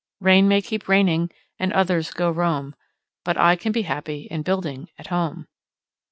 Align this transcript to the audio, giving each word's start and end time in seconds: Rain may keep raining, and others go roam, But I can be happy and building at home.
Rain 0.19 0.47
may 0.47 0.63
keep 0.63 0.87
raining, 0.87 1.29
and 1.59 1.71
others 1.73 2.09
go 2.09 2.31
roam, 2.31 2.73
But 3.23 3.37
I 3.37 3.55
can 3.55 3.71
be 3.71 3.83
happy 3.83 4.27
and 4.31 4.43
building 4.43 4.89
at 4.97 5.05
home. 5.09 5.45